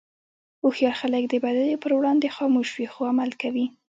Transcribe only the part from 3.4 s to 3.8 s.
کوي.